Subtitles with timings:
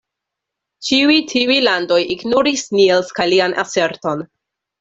[0.87, 4.29] Ĉiuj tiuj landoj ignoris Niels kaj lian aserton.